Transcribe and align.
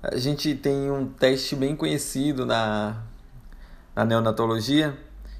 A 0.00 0.16
gente 0.16 0.54
tem 0.54 0.90
um 0.92 1.08
teste 1.08 1.56
bem 1.56 1.74
conhecido 1.74 2.46
na, 2.46 3.02
na 3.96 4.04
neonatologia, 4.04 4.96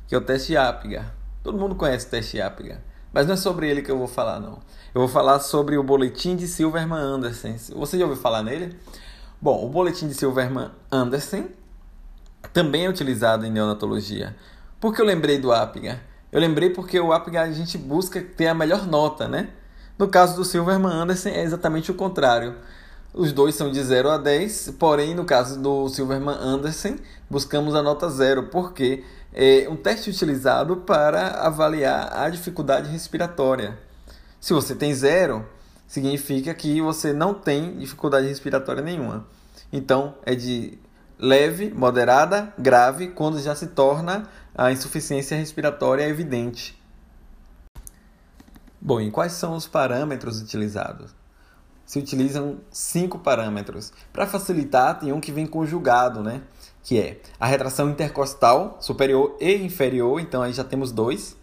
que 0.09 0.17
é 0.17 0.19
o 0.19 0.21
teste 0.21 0.57
Apgar. 0.57 1.15
Todo 1.45 1.57
mundo 1.57 1.77
conhece 1.77 2.09
o 2.09 2.11
teste 2.11 2.41
Apgar, 2.41 2.81
mas 3.13 3.25
não 3.25 3.35
é 3.35 3.37
sobre 3.37 3.71
ele 3.71 3.83
que 3.83 3.91
eu 3.91 3.97
vou 3.97 4.09
falar, 4.09 4.41
não. 4.41 4.59
Eu 4.93 5.01
vou 5.01 5.09
falar 5.09 5.39
sobre 5.39 5.79
o 5.79 5.83
boletim 5.85 6.35
de 6.35 6.49
Silverman 6.49 6.99
Anderson. 6.99 7.57
Você 7.77 7.97
já 7.97 8.05
ouviu 8.05 8.21
falar 8.21 8.43
nele? 8.43 8.77
Bom, 9.41 9.65
o 9.65 9.69
boletim 9.69 10.09
de 10.09 10.15
Silverman 10.15 10.73
Anderson 10.91 11.45
também 12.53 12.87
é 12.87 12.89
utilizado 12.89 13.47
em 13.47 13.53
neonatologia. 13.53 14.35
Por 14.81 14.93
que 14.93 15.01
eu 15.01 15.07
lembrei 15.07 15.39
do 15.39 15.53
Apgar? 15.53 16.01
Eu 16.33 16.41
lembrei 16.41 16.71
porque 16.71 16.99
o 16.99 17.13
Apgar 17.13 17.45
a 17.45 17.53
gente 17.53 17.79
busca 17.79 18.21
ter 18.21 18.49
a 18.49 18.55
melhor 18.55 18.89
nota, 18.89 19.29
né? 19.29 19.51
No 19.97 20.09
caso 20.09 20.35
do 20.35 20.45
Silverman 20.45 20.93
Anderson 20.93 21.29
é 21.29 21.45
exatamente 21.45 21.93
o 21.93 21.95
contrário. 21.95 22.57
Os 23.13 23.33
dois 23.33 23.55
são 23.55 23.73
de 23.73 23.83
0 23.83 24.11
a 24.11 24.19
10, 24.19 24.75
porém, 24.79 25.15
no 25.15 25.25
caso 25.25 25.61
do 25.61 25.89
Silverman 25.89 26.37
Anderson, 26.39 26.97
buscamos 27.29 27.75
a 27.75 27.83
nota 27.83 28.09
0, 28.11 28.45
porque 28.45 29.03
é 29.33 29.67
um 29.69 29.77
teste 29.77 30.11
utilizado 30.11 30.77
para 30.79 31.47
avaliar 31.47 32.13
a 32.13 32.29
dificuldade 32.29 32.91
respiratória. 32.91 33.79
Se 34.41 34.53
você 34.53 34.75
tem 34.75 34.95
zero, 34.95 35.45
significa 35.87 36.55
que 36.55 36.81
você 36.81 37.13
não 37.13 37.33
tem 37.33 37.79
dificuldade 37.79 38.29
respiratória 38.29 38.83
nenhuma. 38.83 39.27
Então, 39.73 40.15
é 40.25 40.35
de 40.35 40.79
leve, 41.19 41.71
moderada, 41.71 42.53
grave, 42.59 43.09
quando 43.09 43.41
já 43.41 43.55
se 43.55 43.69
torna 43.69 44.29
a 44.55 44.71
insuficiência 44.71 45.37
respiratória 45.37 46.07
evidente. 46.07 46.81
Bom, 48.81 49.01
e 49.01 49.11
quais 49.11 49.33
são 49.33 49.57
os 49.57 49.67
parâmetros 49.67 50.41
utilizados? 50.41 51.15
Se 51.89 51.99
utilizam 51.99 52.61
cinco 52.71 53.19
parâmetros. 53.19 53.95
Para 54.13 54.27
facilitar, 54.27 55.01
tem 55.01 55.11
um 55.11 55.23
que 55.23 55.33
vem 55.33 55.47
conjugado, 55.47 56.23
né? 56.23 56.43
Que 56.83 57.01
é 57.01 57.21
a 57.41 57.47
retração 57.47 57.89
intercostal 57.89 58.77
superior 58.79 59.39
e 59.41 59.55
inferior, 59.55 60.21
então 60.21 60.43
aí 60.43 60.53
já 60.53 60.63
temos 60.63 60.93
dois. 60.93 61.35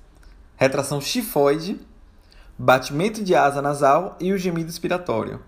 Retração 0.56 1.02
chifoide, 1.02 1.80
batimento 2.59 3.23
de 3.23 3.34
asa 3.34 3.59
nasal 3.59 4.16
e 4.19 4.31
o 4.31 4.38
gemido 4.38 4.69
expiratório. 4.69 5.42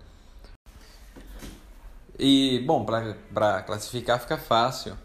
E, 2.18 2.64
bom, 2.66 2.84
para 2.84 3.62
classificar 3.62 4.18
fica 4.18 4.36
fácil. 4.36 4.98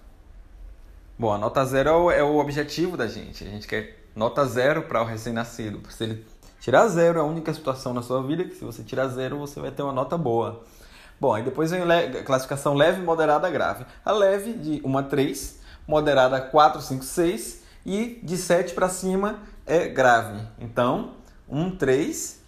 Bom, 1.19 1.31
a 1.31 1.37
nota 1.37 1.63
zero 1.65 2.09
é 2.09 2.23
o 2.23 2.37
objetivo 2.37 2.97
da 2.97 3.05
gente. 3.05 3.43
A 3.43 3.47
gente 3.47 3.67
quer 3.67 4.07
nota 4.15 4.43
zero 4.47 4.81
para 4.81 5.03
o 5.03 5.05
recém-nascido. 5.05 5.79
Se 5.91 6.03
ele 6.03 6.25
Tirar 6.63 6.87
zero 6.87 7.19
é 7.19 7.21
a 7.21 7.25
única 7.25 7.53
situação 7.53 7.93
na 7.93 8.01
sua 8.01 8.23
vida 8.23 8.45
que 8.45 8.55
se 8.55 8.63
você 8.63 8.81
tirar 8.83 9.09
zero 9.09 9.37
você 9.37 9.59
vai 9.59 9.69
ter 9.69 9.83
uma 9.83 9.91
nota 9.91 10.17
boa. 10.17 10.63
Bom, 11.19 11.33
aí 11.33 11.43
depois 11.43 11.71
vem 11.71 11.81
a 11.81 12.23
classificação 12.23 12.73
leve, 12.73 13.01
moderada, 13.01 13.49
grave. 13.49 13.85
A 14.05 14.13
leve 14.13 14.53
de 14.53 14.81
1 14.81 14.97
a 14.97 15.03
3, 15.03 15.59
moderada 15.85 16.39
4, 16.39 16.81
5, 16.81 17.03
6 17.03 17.63
e 17.85 18.17
de 18.23 18.37
7 18.37 18.73
para 18.73 18.87
cima 18.87 19.39
é 19.65 19.89
grave. 19.89 20.41
Então, 20.57 21.15
1, 21.49 21.75
3, 21.75 22.39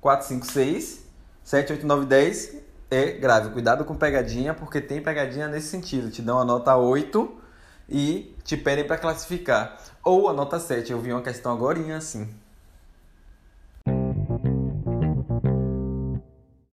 4, 0.00 0.26
5, 0.26 0.46
6, 0.46 1.06
7, 1.44 1.72
8, 1.74 1.86
9, 1.86 2.06
10 2.06 2.56
é 2.90 3.12
grave. 3.12 3.50
Cuidado 3.50 3.84
com 3.84 3.94
pegadinha, 3.94 4.52
porque 4.52 4.80
tem 4.80 5.00
pegadinha 5.00 5.46
nesse 5.46 5.68
sentido. 5.68 6.10
Te 6.10 6.22
dão 6.22 6.40
a 6.40 6.44
nota 6.44 6.74
8 6.74 7.36
e 7.88 8.34
te 8.42 8.56
pedem 8.56 8.84
para 8.84 8.98
classificar. 8.98 9.78
Ou 10.02 10.28
a 10.28 10.32
nota 10.32 10.58
7. 10.58 10.90
Eu 10.90 11.00
vi 11.00 11.12
uma 11.12 11.22
questão 11.22 11.52
agora 11.52 11.78
assim. 11.96 12.28